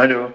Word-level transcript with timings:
Alo. 0.00 0.30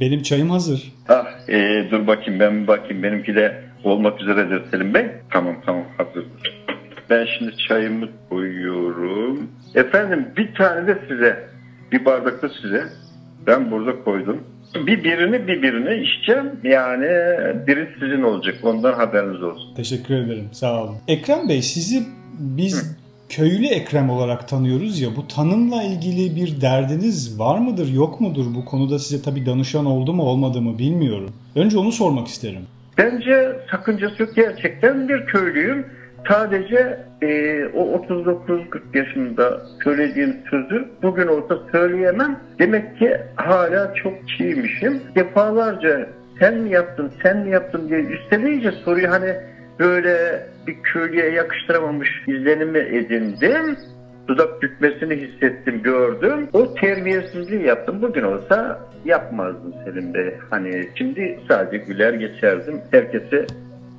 Benim 0.00 0.22
çayım 0.22 0.50
hazır. 0.50 0.92
Ah, 1.08 1.48
e, 1.48 1.86
dur 1.90 2.06
bakayım 2.06 2.40
ben 2.40 2.62
bir 2.62 2.66
bakayım. 2.66 3.02
Benimki 3.02 3.34
de 3.34 3.62
olmak 3.84 4.20
üzeredir 4.20 4.70
Selim 4.70 4.94
Bey. 4.94 5.06
Tamam 5.32 5.56
tamam 5.66 5.84
hazırdır. 5.96 6.64
Ben 7.10 7.26
şimdi 7.38 7.56
çayımı 7.56 8.08
koyuyorum. 8.28 9.50
Efendim 9.74 10.28
bir 10.36 10.54
tane 10.54 10.86
de 10.86 10.98
size. 11.08 11.48
Bir 11.92 12.04
bardak 12.04 12.42
da 12.42 12.48
size. 12.62 12.84
Ben 13.46 13.70
burada 13.70 14.04
koydum. 14.04 14.40
Bir 14.74 15.04
birini 15.04 15.46
bir 15.48 15.62
birini 15.62 16.04
içeceğim. 16.04 16.50
Yani 16.62 17.06
biri 17.66 17.88
sizin 18.00 18.22
olacak. 18.22 18.54
Ondan 18.62 18.92
haberiniz 18.92 19.42
olsun. 19.42 19.74
Teşekkür 19.76 20.14
ederim. 20.14 20.48
Sağ 20.52 20.84
olun. 20.84 20.96
Ekrem 21.08 21.48
Bey 21.48 21.62
sizi 21.62 22.02
biz 22.38 22.96
köylü 23.36 23.66
Ekrem 23.66 24.10
olarak 24.10 24.48
tanıyoruz 24.48 25.00
ya. 25.00 25.08
Bu 25.16 25.28
tanımla 25.28 25.82
ilgili 25.82 26.36
bir 26.36 26.60
derdiniz 26.60 27.38
var 27.38 27.58
mıdır 27.58 27.88
yok 27.92 28.20
mudur? 28.20 28.46
Bu 28.54 28.64
konuda 28.64 28.98
size 28.98 29.22
tabii 29.22 29.46
danışan 29.46 29.86
oldu 29.86 30.12
mu 30.12 30.22
olmadı 30.22 30.60
mı 30.60 30.78
bilmiyorum. 30.78 31.30
Önce 31.54 31.78
onu 31.78 31.92
sormak 31.92 32.26
isterim. 32.26 32.62
Bence 32.98 33.52
sakıncası 33.70 34.22
yok. 34.22 34.30
Gerçekten 34.36 35.08
bir 35.08 35.26
köylüyüm. 35.26 35.86
Sadece 36.28 36.98
e, 37.22 37.28
o 37.74 38.04
39-40 38.08 38.98
yaşında 38.98 39.62
söylediğim 39.84 40.36
sözü 40.50 40.88
bugün 41.02 41.26
olsa 41.26 41.58
söyleyemem. 41.72 42.40
Demek 42.58 42.98
ki 42.98 43.16
hala 43.36 43.94
çok 43.94 44.12
çiğmişim. 44.28 45.02
Defalarca 45.14 46.08
sen 46.40 46.54
mi 46.54 46.70
yaptın, 46.70 47.12
sen 47.22 47.38
mi 47.38 47.50
yaptın 47.50 47.88
diye 47.88 48.00
üsteleyince 48.00 48.72
soruyu 48.84 49.10
hani 49.10 49.34
böyle 49.78 50.46
bir 50.66 50.76
köylüye 50.82 51.30
yakıştıramamış 51.30 52.08
izlenimi 52.26 52.78
edindim. 52.78 53.76
Dudak 54.28 54.62
bükmesini 54.62 55.16
hissettim, 55.16 55.82
gördüm. 55.82 56.48
O 56.52 56.74
terbiyesizliği 56.74 57.62
yaptım. 57.62 58.02
Bugün 58.02 58.22
olsa 58.22 58.80
yapmazdım 59.04 59.74
Selim 59.84 60.14
Bey. 60.14 60.34
Hani 60.50 60.88
şimdi 60.94 61.40
sadece 61.48 61.84
güler 61.84 62.14
geçerdim. 62.14 62.80
Herkese 62.90 63.46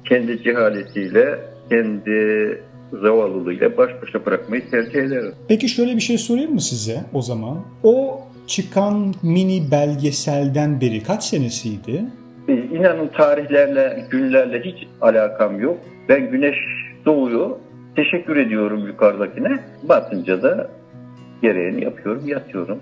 kendi 0.06 0.44
cehaletiyle, 0.44 1.40
kendi 1.70 2.62
zavallılığıyla 2.94 3.78
baş 3.78 3.92
başa 4.02 4.26
bırakmayı 4.26 4.70
tercih 4.72 5.00
ederim. 5.00 5.34
Peki 5.48 5.70
şöyle 5.70 5.96
bir 5.96 6.02
şey 6.02 6.18
sorayım 6.18 6.54
mı 6.54 6.62
size 6.62 6.98
o 7.14 7.22
zaman? 7.22 7.66
O 7.84 8.22
çıkan 8.48 9.14
mini 9.24 9.72
belgeselden 9.72 10.82
beri 10.82 11.04
kaç 11.04 11.24
senesiydi? 11.24 12.04
İnanın 12.48 13.08
tarihlerle, 13.08 14.08
günlerle 14.12 14.62
hiç 14.62 14.88
alakam 15.02 15.60
yok. 15.60 15.78
Ben 16.10 16.32
güneş 16.32 16.56
doğuyor. 17.06 17.50
Teşekkür 17.96 18.38
ediyorum 18.38 18.88
yukarıdakine. 18.88 19.60
Batınca 19.84 20.44
da 20.44 20.68
gereğini 21.42 21.84
yapıyorum, 21.84 22.28
yatıyorum. 22.28 22.80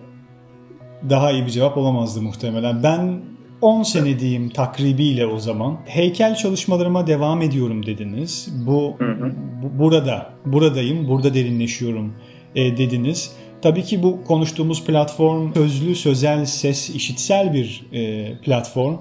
Daha 1.10 1.32
iyi 1.32 1.46
bir 1.46 1.50
cevap 1.50 1.78
olamazdı 1.78 2.22
muhtemelen. 2.22 2.84
Ben 2.84 3.22
10 3.62 3.84
sene 3.84 4.20
diyeyim 4.20 4.50
takribiyle 4.50 5.26
o 5.26 5.40
zaman. 5.40 5.78
Heykel 5.86 6.36
çalışmalarıma 6.36 7.08
devam 7.08 7.42
ediyorum 7.42 7.86
dediniz. 7.86 8.54
Bu, 8.68 8.96
Hı 8.98 9.12
hı. 9.12 9.32
bu 9.64 9.84
burada, 9.84 10.30
buradayım, 10.46 11.08
burada 11.08 11.34
derinleşiyorum 11.34 12.14
e, 12.56 12.78
dediniz. 12.78 13.36
Tabii 13.62 13.84
ki 13.84 14.04
bu 14.04 14.24
konuştuğumuz 14.24 14.86
platform 14.86 15.54
sözlü, 15.54 15.96
sözel, 15.96 16.46
ses, 16.46 16.90
işitsel 16.90 17.54
bir 17.54 17.86
e, 17.94 18.34
platform. 18.38 18.96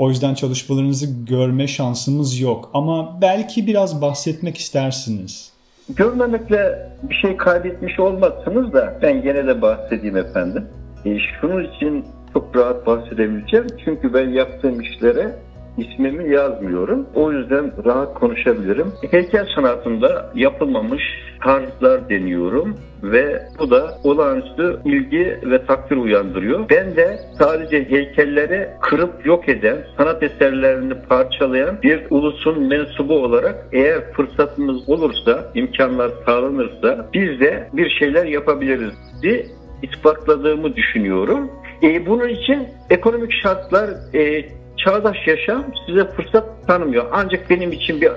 O 0.00 0.08
yüzden 0.08 0.34
çalışmalarınızı 0.34 1.24
görme 1.24 1.66
şansımız 1.66 2.40
yok. 2.40 2.70
Ama 2.74 3.18
belki 3.22 3.66
biraz 3.66 4.02
bahsetmek 4.02 4.56
istersiniz. 4.56 5.52
Görmemekle 5.88 6.88
bir 7.02 7.14
şey 7.14 7.36
kaybetmiş 7.36 8.00
olmazsınız 8.00 8.72
da 8.72 8.98
ben 9.02 9.22
gene 9.22 9.46
de 9.46 9.62
bahsedeyim 9.62 10.16
efendim. 10.16 10.64
E, 11.04 11.18
şunun 11.18 11.64
için 11.64 12.04
çok 12.32 12.56
rahat 12.56 12.86
bahsedebileceğim. 12.86 13.66
Çünkü 13.84 14.14
ben 14.14 14.28
yaptığım 14.28 14.80
işlere 14.80 15.36
ismimi 15.80 16.34
yazmıyorum. 16.34 17.06
O 17.14 17.32
yüzden 17.32 17.72
rahat 17.84 18.14
konuşabilirim. 18.14 18.92
Heykel 19.10 19.46
sanatında 19.54 20.32
yapılmamış 20.34 21.02
tarzlar 21.42 22.08
deniyorum 22.08 22.76
ve 23.02 23.42
bu 23.58 23.70
da 23.70 23.98
olağanüstü 24.04 24.80
ilgi 24.84 25.38
ve 25.42 25.66
takdir 25.66 25.96
uyandırıyor. 25.96 26.68
Ben 26.70 26.96
de 26.96 27.18
sadece 27.38 27.90
heykelleri 27.90 28.68
kırıp 28.80 29.26
yok 29.26 29.48
eden, 29.48 29.78
sanat 29.96 30.22
eserlerini 30.22 30.94
parçalayan 31.08 31.82
bir 31.82 32.02
ulusun 32.10 32.68
mensubu 32.68 33.14
olarak 33.14 33.66
eğer 33.72 34.12
fırsatımız 34.12 34.88
olursa, 34.88 35.50
imkanlar 35.54 36.10
sağlanırsa 36.26 37.08
biz 37.14 37.40
de 37.40 37.68
bir 37.72 37.90
şeyler 37.90 38.24
yapabiliriz 38.24 38.94
diye 39.22 39.46
ispatladığımı 39.82 40.76
düşünüyorum. 40.76 41.50
E, 41.82 42.06
bunun 42.06 42.28
için 42.28 42.68
ekonomik 42.90 43.32
şartlar, 43.42 43.90
e, 44.14 44.44
çağdaş 44.84 45.16
yaşam 45.26 45.64
size 45.86 46.10
fırsat 46.10 46.66
tanımıyor. 46.66 47.04
Ancak 47.12 47.50
benim 47.50 47.72
için 47.72 48.00
bir 48.00 48.10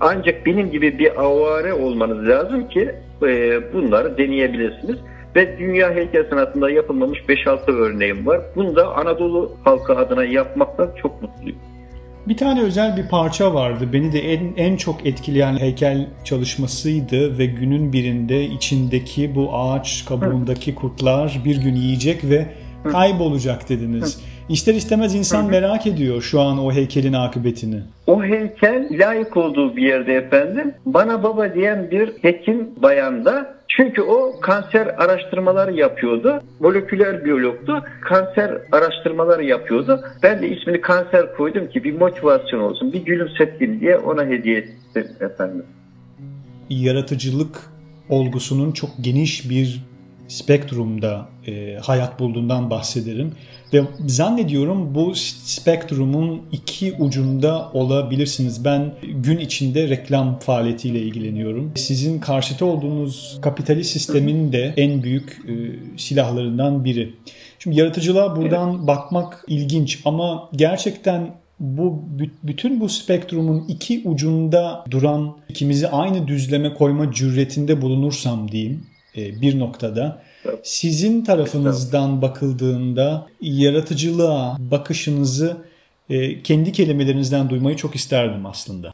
ancak 0.00 0.46
benim 0.46 0.70
gibi 0.70 0.98
bir 0.98 1.22
avare 1.22 1.72
olmanız 1.72 2.28
lazım 2.28 2.68
ki 2.68 2.94
e, 3.22 3.60
bunları 3.72 4.18
deneyebilirsiniz. 4.18 4.96
Ve 5.36 5.58
dünya 5.58 5.94
heykel 5.94 6.26
sanatında 6.30 6.70
yapılmamış 6.70 7.18
5-6 7.18 7.72
örneğim 7.72 8.26
var. 8.26 8.40
Bunu 8.56 8.76
da 8.76 8.94
Anadolu 8.96 9.52
halkı 9.64 9.96
adına 9.96 10.24
yapmaktan 10.24 10.90
çok 11.02 11.22
mutluyum. 11.22 11.58
Bir 12.28 12.36
tane 12.36 12.62
özel 12.62 12.96
bir 12.96 13.08
parça 13.08 13.54
vardı. 13.54 13.88
Beni 13.92 14.12
de 14.12 14.32
en, 14.32 14.54
en 14.56 14.76
çok 14.76 15.06
etkileyen 15.06 15.56
heykel 15.56 16.08
çalışmasıydı 16.24 17.38
ve 17.38 17.46
günün 17.46 17.92
birinde 17.92 18.44
içindeki 18.44 19.34
bu 19.34 19.56
ağaç 19.56 20.04
kabuğundaki 20.08 20.74
kurtlar 20.74 21.40
bir 21.44 21.56
gün 21.56 21.74
yiyecek 21.74 22.24
ve 22.24 22.46
kaybolacak 22.92 23.68
dediniz. 23.68 24.20
İster 24.48 24.74
istemez 24.74 25.14
insan 25.14 25.46
merak 25.46 25.86
ediyor 25.86 26.22
şu 26.22 26.40
an 26.40 26.58
o 26.58 26.72
heykelin 26.72 27.12
akıbetini. 27.12 27.82
O 28.06 28.24
heykel 28.24 28.88
layık 28.90 29.36
olduğu 29.36 29.76
bir 29.76 29.82
yerde 29.82 30.14
efendim 30.14 30.74
bana 30.86 31.22
baba 31.22 31.54
diyen 31.54 31.90
bir 31.90 32.12
hekim 32.22 32.68
bayanda 32.82 33.54
çünkü 33.68 34.02
o 34.02 34.40
kanser 34.40 34.86
araştırmaları 34.86 35.72
yapıyordu. 35.72 36.42
Moleküler 36.60 37.24
biyologtu. 37.24 37.84
Kanser 38.00 38.58
araştırmaları 38.72 39.44
yapıyordu. 39.44 40.00
Ben 40.22 40.42
de 40.42 40.56
ismini 40.56 40.80
kanser 40.80 41.36
koydum 41.36 41.70
ki 41.70 41.84
bir 41.84 41.98
motivasyon 41.98 42.60
olsun, 42.60 42.92
bir 42.92 43.04
gülümseteyim 43.04 43.80
diye 43.80 43.96
ona 43.96 44.26
hediye 44.26 44.58
ettim 44.58 45.06
efendim. 45.20 45.66
Yaratıcılık 46.70 47.70
olgusunun 48.08 48.72
çok 48.72 48.90
geniş 49.00 49.50
bir 49.50 49.84
spektrumda 50.28 51.28
e, 51.46 51.78
hayat 51.82 52.20
bulduğundan 52.20 52.70
bahsederim. 52.70 53.32
Ve 53.72 53.82
zannediyorum 54.06 54.94
bu 54.94 55.14
spektrumun 55.44 56.42
iki 56.52 56.92
ucunda 56.98 57.70
olabilirsiniz. 57.72 58.64
Ben 58.64 58.94
gün 59.02 59.38
içinde 59.38 59.88
reklam 59.88 60.38
faaliyetiyle 60.38 61.00
ilgileniyorum. 61.00 61.72
Sizin 61.74 62.18
karşıtı 62.18 62.66
olduğunuz 62.66 63.38
kapitalist 63.42 63.90
sistemin 63.90 64.52
de 64.52 64.74
en 64.76 65.02
büyük 65.02 65.38
e, 65.48 65.52
silahlarından 65.98 66.84
biri. 66.84 67.14
Şimdi 67.58 67.78
yaratıcılığa 67.78 68.36
buradan 68.36 68.86
bakmak 68.86 69.44
ilginç 69.48 70.00
ama 70.04 70.48
gerçekten 70.56 71.30
bu 71.60 72.02
bütün 72.42 72.80
bu 72.80 72.88
spektrumun 72.88 73.64
iki 73.68 74.02
ucunda 74.04 74.84
duran 74.90 75.36
ikimizi 75.48 75.88
aynı 75.88 76.28
düzleme 76.28 76.74
koyma 76.74 77.12
cüretinde 77.12 77.82
bulunursam 77.82 78.50
diyeyim 78.50 78.86
bir 79.16 79.58
noktada 79.58 80.22
sizin 80.62 81.24
tarafınızdan 81.24 82.22
bakıldığında 82.22 83.26
yaratıcılığa 83.40 84.56
bakışınızı 84.70 85.56
e, 86.10 86.42
kendi 86.42 86.72
kelimelerinizden 86.72 87.50
duymayı 87.50 87.76
çok 87.76 87.94
isterdim 87.94 88.46
aslında. 88.46 88.92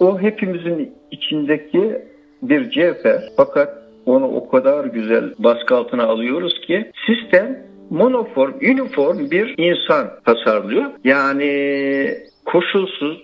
O 0.00 0.20
hepimizin 0.20 0.94
içindeki 1.10 2.02
bir 2.42 2.70
cevher 2.70 3.22
fakat 3.36 3.68
onu 4.06 4.26
o 4.26 4.48
kadar 4.48 4.84
güzel 4.84 5.34
baskı 5.38 5.76
altına 5.76 6.04
alıyoruz 6.04 6.60
ki 6.66 6.92
sistem 7.06 7.68
monoform, 7.90 8.54
uniform 8.54 9.30
bir 9.30 9.54
insan 9.58 10.10
tasarlıyor. 10.24 10.84
Yani 11.04 11.48
koşulsuz 12.44 13.22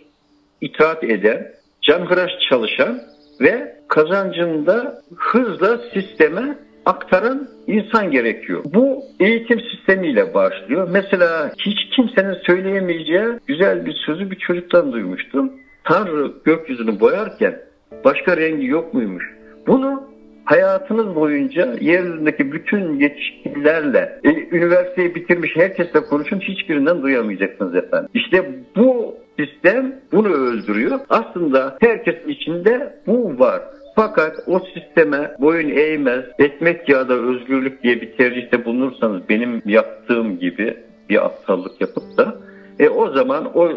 itaat 0.61 1.05
eden, 1.05 1.53
canhıraş 1.83 2.31
çalışan 2.49 3.01
ve 3.41 3.77
kazancında 3.89 5.03
hızla 5.17 5.79
sisteme 5.95 6.59
aktaran 6.87 7.49
insan 7.67 8.11
gerekiyor. 8.11 8.65
Bu 8.65 9.03
eğitim 9.21 9.61
sistemiyle 9.61 10.35
başlıyor. 10.35 10.89
Mesela 10.91 11.53
hiç 11.59 11.79
kimsenin 11.97 12.37
söyleyemeyeceği 12.47 13.29
güzel 13.47 13.87
bir 13.87 13.95
sözü 14.07 14.31
bir 14.31 14.37
çocuktan 14.37 14.93
duymuştum. 14.93 15.53
Tanrı 15.85 16.33
gökyüzünü 16.45 17.01
boyarken 17.01 17.61
başka 18.05 18.37
rengi 18.37 18.67
yok 18.67 18.95
muymuş? 18.95 19.25
Bunu 19.67 20.03
hayatınız 20.45 21.15
boyunca 21.15 21.77
yeryüzündeki 21.81 22.53
bütün 22.53 23.01
yetişkinlerle, 23.01 24.21
e, 24.25 24.57
üniversiteyi 24.57 25.15
bitirmiş 25.15 25.57
herkesle 25.57 26.01
konuşun 26.01 26.41
hiçbirinden 26.41 27.03
duyamayacaksınız 27.03 27.75
efendim. 27.75 28.09
İşte 28.15 28.51
bu 28.77 29.17
sistem 29.39 30.01
bunu 30.13 30.29
öldürüyor. 30.29 31.01
Aslında 31.09 31.77
herkesin 31.81 32.29
içinde 32.29 33.01
bu 33.07 33.39
var. 33.39 33.63
Fakat 33.97 34.37
o 34.47 34.61
sisteme 34.75 35.37
boyun 35.41 35.71
eğmez, 35.71 36.25
etmek 36.39 36.89
ya 36.89 37.09
da 37.09 37.15
özgürlük 37.15 37.83
diye 37.83 38.01
bir 38.01 38.17
tercihte 38.17 38.65
bulunursanız 38.65 39.29
benim 39.29 39.63
yaptığım 39.67 40.39
gibi 40.39 40.77
bir 41.09 41.25
aptallık 41.25 41.81
yapıp 41.81 42.19
da 42.19 42.37
e, 42.79 42.89
o 42.89 43.11
zaman 43.11 43.51
o 43.55 43.71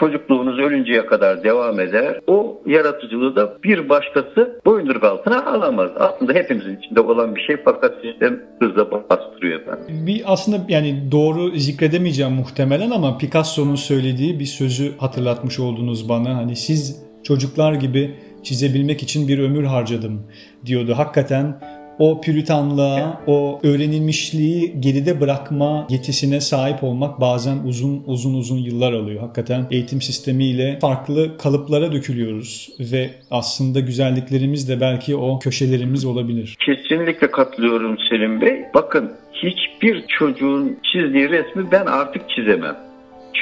çocukluğunuz 0.00 0.58
ölünceye 0.58 1.06
kadar 1.06 1.44
devam 1.44 1.80
eder. 1.80 2.20
O 2.26 2.62
yaratıcılığı 2.66 3.36
da 3.36 3.58
bir 3.64 3.88
başkası 3.88 4.60
boyunduruk 4.66 5.04
altına 5.04 5.46
alamaz. 5.46 5.90
Aslında 5.96 6.32
hepimizin 6.32 6.76
içinde 6.76 7.00
olan 7.00 7.34
bir 7.36 7.40
şey 7.40 7.56
fakat 7.64 7.94
sistem 8.02 8.40
hızla 8.60 8.90
bastırıyor 8.90 9.60
ben. 9.66 10.06
Bir 10.06 10.22
aslında 10.26 10.56
yani 10.68 11.12
doğru 11.12 11.50
zikredemeyeceğim 11.50 12.32
muhtemelen 12.32 12.90
ama 12.90 13.18
Picasso'nun 13.18 13.74
söylediği 13.74 14.40
bir 14.40 14.44
sözü 14.44 14.98
hatırlatmış 14.98 15.60
oldunuz 15.60 16.08
bana. 16.08 16.36
Hani 16.36 16.56
siz 16.56 17.06
çocuklar 17.22 17.72
gibi 17.72 18.14
çizebilmek 18.42 19.02
için 19.02 19.28
bir 19.28 19.38
ömür 19.38 19.64
harcadım 19.64 20.22
diyordu. 20.66 20.94
Hakikaten 20.96 21.60
o 21.98 22.20
püritanlığa, 22.20 23.22
o 23.26 23.60
öğrenilmişliği 23.62 24.80
geride 24.80 25.20
bırakma 25.20 25.86
yetisine 25.90 26.40
sahip 26.40 26.84
olmak 26.84 27.20
bazen 27.20 27.58
uzun 27.64 28.02
uzun 28.06 28.34
uzun 28.34 28.58
yıllar 28.58 28.92
alıyor. 28.92 29.20
Hakikaten 29.20 29.66
eğitim 29.70 30.00
sistemiyle 30.00 30.78
farklı 30.80 31.38
kalıplara 31.38 31.92
dökülüyoruz 31.92 32.68
ve 32.92 33.10
aslında 33.30 33.80
güzelliklerimiz 33.80 34.68
de 34.68 34.80
belki 34.80 35.16
o 35.16 35.38
köşelerimiz 35.38 36.04
olabilir. 36.04 36.56
Kesinlikle 36.66 37.30
katılıyorum 37.30 37.96
Selim 38.10 38.40
Bey. 38.40 38.64
Bakın 38.74 39.12
hiçbir 39.32 40.04
çocuğun 40.18 40.78
çizdiği 40.92 41.28
resmi 41.30 41.70
ben 41.72 41.86
artık 41.86 42.30
çizemem. 42.30 42.76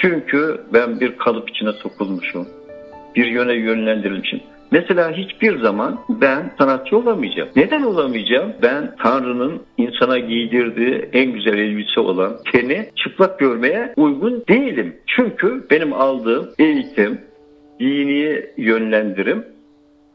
Çünkü 0.03 0.61
ben 0.73 1.01
bir 1.01 1.19
kalıp 1.19 1.51
içine 1.51 1.73
sokulmuşum. 1.73 2.49
Bir 3.17 3.27
yöne 3.27 3.53
yönlendirilmişim. 3.53 4.41
Mesela 4.71 5.13
hiçbir 5.13 5.59
zaman 5.59 6.01
ben 6.09 6.53
sanatçı 6.59 6.97
olamayacağım. 6.97 7.49
Neden 7.57 7.83
olamayacağım? 7.83 8.53
Ben 8.63 8.97
Tanrı'nın 9.03 9.63
insana 9.79 10.19
giydirdiği 10.19 11.09
en 11.13 11.33
güzel 11.33 11.59
elbise 11.59 12.01
olan 12.01 12.37
teni 12.53 12.89
çıplak 12.97 13.39
görmeye 13.39 13.93
uygun 13.97 14.45
değilim. 14.49 14.97
Çünkü 15.07 15.67
benim 15.71 15.93
aldığım 15.93 16.49
eğitim, 16.59 17.21
dini 17.81 18.43
yönlendirim 18.57 19.45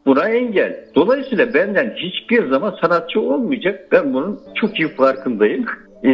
buna 0.06 0.30
engel. 0.30 0.86
Dolayısıyla 0.96 1.54
benden 1.54 1.96
hiçbir 1.96 2.50
zaman 2.50 2.75
sanatçı 2.81 3.22
olmayacak. 3.22 3.88
Ben 3.92 4.13
bunun 4.13 4.40
çok 4.56 4.80
iyi 4.80 4.88
farkındayım 4.88 5.66
e, 6.06 6.12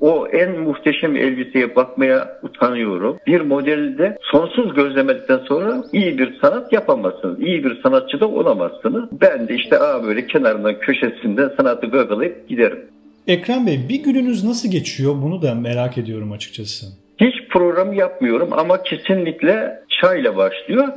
o 0.00 0.26
en 0.26 0.60
muhteşem 0.60 1.16
elbiseye 1.16 1.76
bakmaya 1.76 2.40
utanıyorum. 2.42 3.18
Bir 3.26 3.40
modelde 3.40 4.18
sonsuz 4.22 4.74
gözlemedikten 4.74 5.38
sonra 5.38 5.84
iyi 5.92 6.18
bir 6.18 6.40
sanat 6.40 6.72
yapamazsınız. 6.72 7.40
İyi 7.40 7.64
bir 7.64 7.82
sanatçı 7.82 8.20
da 8.20 8.28
olamazsınız. 8.28 9.04
Ben 9.20 9.48
de 9.48 9.54
işte 9.54 9.78
aa 9.78 10.04
böyle 10.04 10.26
kenarından 10.26 10.78
köşesinden 10.80 11.50
sanatı 11.56 11.86
gagalayıp 11.86 12.48
giderim. 12.48 12.78
Ekrem 13.26 13.66
Bey 13.66 13.80
bir 13.88 14.02
gününüz 14.02 14.44
nasıl 14.44 14.70
geçiyor 14.70 15.14
bunu 15.22 15.42
da 15.42 15.54
merak 15.54 15.98
ediyorum 15.98 16.32
açıkçası. 16.32 16.86
Hiç 17.20 17.34
program 17.50 17.92
yapmıyorum 17.92 18.48
ama 18.52 18.82
kesinlikle 18.82 19.80
çayla 20.00 20.36
başlıyor. 20.36 20.88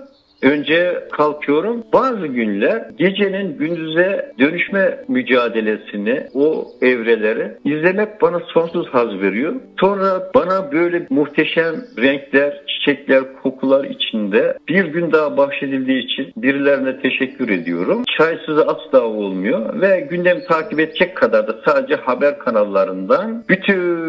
Önce 0.42 1.08
kalkıyorum. 1.12 1.84
Bazı 1.94 2.28
günler 2.28 2.86
gecenin 2.98 3.58
gündüze 3.58 4.32
dönüşme 4.40 4.98
mücadelesini, 5.08 6.24
o 6.34 6.68
evreleri 6.82 7.52
izlemek 7.66 8.22
bana 8.22 8.40
sonsuz 8.40 8.88
haz 8.88 9.22
veriyor. 9.22 9.54
Sonra 9.80 10.32
bana 10.36 10.72
böyle 10.72 11.08
muhteşem 11.10 11.76
renkler, 11.98 12.62
çiçekler, 12.68 13.24
kokular 13.44 13.84
içinde 13.84 14.58
bir 14.70 14.86
gün 14.86 15.12
daha 15.12 15.38
bahşedildiği 15.38 16.04
için 16.04 16.34
birilerine 16.38 17.02
teşekkür 17.02 17.50
ediyorum. 17.50 18.04
Çaysız 18.18 18.60
asla 18.60 19.02
olmuyor 19.02 19.82
ve 19.82 20.08
gündemi 20.10 20.44
takip 20.44 20.80
edecek 20.80 21.18
kadar 21.18 21.48
da 21.48 21.56
sadece 21.66 21.96
haber 21.96 22.40
kanallarından 22.40 23.44
bütün 23.50 24.07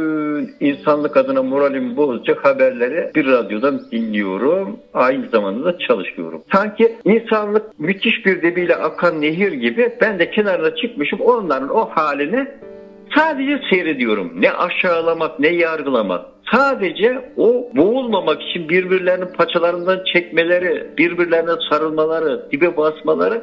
insanlık 0.61 1.17
adına 1.17 1.43
moralimi 1.43 1.97
bozacak 1.97 2.45
haberleri 2.45 3.11
bir 3.15 3.27
radyodan 3.27 3.81
dinliyorum. 3.93 4.77
Aynı 4.95 5.29
zamanda 5.29 5.65
da 5.65 5.79
çalışıyorum. 5.79 6.43
Sanki 6.53 6.97
insanlık 7.05 7.79
müthiş 7.79 8.27
bir 8.27 8.43
debiyle 8.43 8.77
akan 8.77 9.21
nehir 9.21 9.53
gibi 9.53 9.97
ben 10.01 10.19
de 10.19 10.31
kenarına 10.31 10.77
çıkmışım 10.77 11.21
onların 11.21 11.69
o 11.69 11.89
halini 11.91 12.47
sadece 13.17 13.61
seyrediyorum. 13.71 14.33
Ne 14.37 14.53
aşağılamak 14.53 15.41
ne 15.41 15.49
yargılamak. 15.49 16.25
Sadece 16.53 17.33
o 17.37 17.71
boğulmamak 17.77 18.43
için 18.43 18.69
birbirlerinin 18.69 19.33
paçalarından 19.37 20.05
çekmeleri, 20.13 20.87
birbirlerine 20.99 21.53
sarılmaları, 21.71 22.51
dibe 22.53 22.77
basmaları 22.77 23.43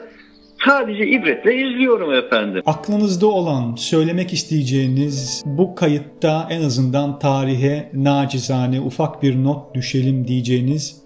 sadece 0.66 1.08
ibretle 1.08 1.56
izliyorum 1.56 2.14
efendim. 2.14 2.62
Aklınızda 2.66 3.28
olan, 3.28 3.76
söylemek 3.76 4.34
isteyeceğiniz 4.34 5.44
bu 5.46 5.76
kayıtta 5.76 6.48
en 6.50 6.62
azından 6.62 7.20
tarihe 7.20 7.90
nacizane 7.94 8.82
ufak 8.82 9.24
bir 9.24 9.44
not 9.44 9.76
düşelim 9.76 10.28
diyeceğiniz 10.28 11.06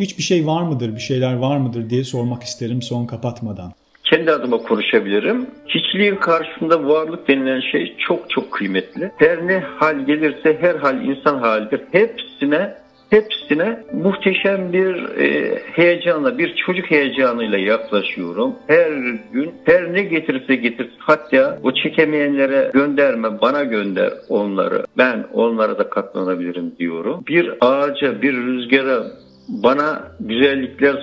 hiçbir 0.00 0.22
şey 0.22 0.46
var 0.46 0.62
mıdır, 0.62 0.94
bir 0.94 1.00
şeyler 1.00 1.36
var 1.36 1.56
mıdır 1.56 1.90
diye 1.90 2.04
sormak 2.04 2.42
isterim 2.42 2.82
son 2.82 3.06
kapatmadan. 3.06 3.72
Kendi 4.04 4.30
adıma 4.30 4.58
konuşabilirim. 4.58 5.46
Hiçliğin 5.68 6.16
karşısında 6.16 6.88
varlık 6.88 7.28
denilen 7.28 7.60
şey 7.60 7.96
çok 8.08 8.30
çok 8.30 8.52
kıymetli. 8.52 9.12
Her 9.16 9.46
ne 9.46 9.58
hal 9.58 10.06
gelirse 10.06 10.58
her 10.60 10.74
hal 10.74 11.04
insan 11.04 11.38
halidir. 11.38 11.80
Hepsine 11.92 12.74
hepsine 13.10 13.84
muhteşem 13.92 14.72
bir 14.72 15.18
e, 15.18 15.58
heyecanla, 15.72 16.38
bir 16.38 16.54
çocuk 16.66 16.90
heyecanıyla 16.90 17.58
yaklaşıyorum. 17.58 18.54
Her 18.66 18.90
gün, 19.32 19.54
her 19.64 19.92
ne 19.92 20.02
getirirse 20.02 20.56
getir. 20.56 20.88
Hatta 20.98 21.58
o 21.62 21.74
çekemeyenlere 21.74 22.70
gönderme, 22.74 23.40
bana 23.40 23.64
gönder 23.64 24.12
onları. 24.28 24.84
Ben 24.98 25.26
onlara 25.32 25.78
da 25.78 25.90
katlanabilirim 25.90 26.72
diyorum. 26.78 27.24
Bir 27.28 27.54
ağaca, 27.60 28.22
bir 28.22 28.36
rüzgara 28.36 29.02
bana 29.48 30.02
güzellikler 30.20 30.96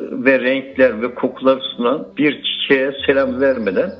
ve 0.00 0.40
renkler 0.40 1.02
ve 1.02 1.14
kokular 1.14 1.58
sunan 1.76 2.06
bir 2.18 2.42
çiçeğe 2.42 2.92
selam 3.06 3.40
vermeden 3.40 3.90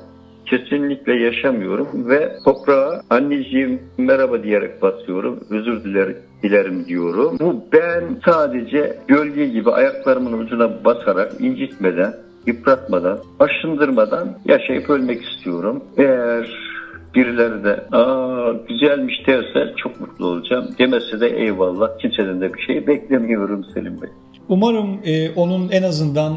kesinlikle 0.45 1.13
yaşamıyorum 1.13 2.09
ve 2.09 2.35
toprağa 2.45 3.01
anneciğim 3.09 3.81
merhaba 3.97 4.43
diyerek 4.43 4.81
basıyorum. 4.81 5.39
Özür 5.49 5.83
dilerim, 5.83 6.17
dilerim 6.43 6.85
diyorum. 6.85 7.37
Bu 7.39 7.65
ben 7.73 8.03
sadece 8.25 8.97
gölge 9.07 9.45
gibi 9.45 9.71
ayaklarımın 9.71 10.39
ucuna 10.39 10.85
basarak 10.85 11.41
incitmeden, 11.41 12.13
yıpratmadan, 12.47 13.19
aşındırmadan 13.39 14.37
yaşayıp 14.45 14.89
ölmek 14.89 15.21
istiyorum. 15.23 15.83
Eğer 15.97 16.73
birileri 17.15 17.63
de 17.63 17.97
aa 17.97 18.53
güzelmiş 18.69 19.27
derse 19.27 19.73
çok 19.77 19.99
mutlu 19.99 20.25
olacağım. 20.25 20.67
Demese 20.79 21.19
de 21.19 21.27
eyvallah. 21.27 21.97
Kimseden 21.99 22.41
de 22.41 22.53
bir 22.53 22.61
şey 22.61 22.87
beklemiyorum 22.87 23.65
Selim 23.73 24.01
Bey. 24.01 24.09
Umarım 24.49 24.99
e, 25.05 25.31
onun 25.35 25.69
en 25.69 25.83
azından 25.83 26.33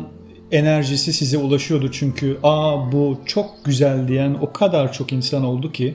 enerjisi 0.53 1.13
size 1.13 1.39
ulaşıyordu 1.39 1.91
çünkü 1.93 2.39
aa 2.43 2.93
bu 2.93 3.19
çok 3.27 3.65
güzel 3.65 4.09
diyen 4.09 4.37
o 4.41 4.53
kadar 4.53 4.93
çok 4.93 5.13
insan 5.13 5.45
oldu 5.45 5.73
ki 5.73 5.95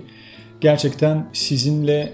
gerçekten 0.61 1.25
sizinle 1.33 2.13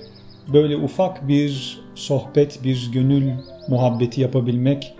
böyle 0.54 0.76
ufak 0.76 1.28
bir 1.28 1.80
sohbet, 1.96 2.64
bir 2.64 2.90
gönül 2.94 3.32
muhabbeti 3.68 4.22
yapabilmek 4.22 4.94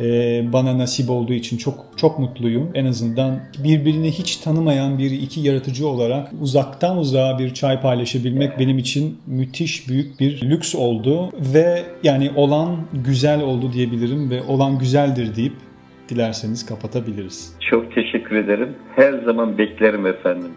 ee, 0.00 0.52
bana 0.52 0.78
nasip 0.78 1.10
olduğu 1.10 1.32
için 1.32 1.56
çok 1.56 1.86
çok 1.96 2.18
mutluyum. 2.18 2.70
En 2.74 2.84
azından 2.84 3.40
birbirini 3.64 4.10
hiç 4.10 4.36
tanımayan 4.36 4.98
bir 4.98 5.10
iki 5.10 5.40
yaratıcı 5.40 5.88
olarak 5.88 6.32
uzaktan 6.40 6.98
uzağa 6.98 7.38
bir 7.38 7.54
çay 7.54 7.80
paylaşabilmek 7.80 8.58
benim 8.58 8.78
için 8.78 9.18
müthiş 9.26 9.88
büyük 9.88 10.20
bir 10.20 10.42
lüks 10.42 10.74
oldu 10.74 11.30
ve 11.54 11.82
yani 12.02 12.30
olan 12.36 12.76
güzel 12.92 13.42
oldu 13.42 13.72
diyebilirim 13.72 14.30
ve 14.30 14.42
olan 14.42 14.78
güzeldir 14.78 15.36
deyip 15.36 15.54
dilerseniz 16.10 16.66
kapatabiliriz. 16.66 17.56
Çok 17.70 17.94
teşekkür 17.94 18.36
ederim. 18.36 18.74
Her 18.96 19.12
zaman 19.12 19.58
beklerim 19.58 20.06
efendim. 20.06 20.50